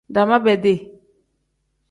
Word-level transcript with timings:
Daama 0.09 0.45
bedi. 0.45 0.99